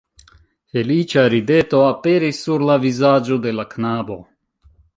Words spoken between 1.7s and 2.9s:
aperis sur la